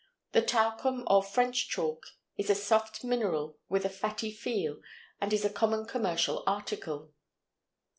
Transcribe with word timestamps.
The 0.31 0.41
talcum 0.41 1.03
or 1.05 1.21
French 1.21 1.69
chalk 1.69 2.05
is 2.35 2.49
a 2.49 2.55
soft 2.55 3.03
mineral 3.03 3.59
with 3.69 3.85
a 3.85 3.89
fatty 3.89 4.31
feel 4.31 4.81
and 5.21 5.31
is 5.31 5.45
a 5.45 5.49
common 5.51 5.85
commercial 5.85 6.43
article. 6.47 7.13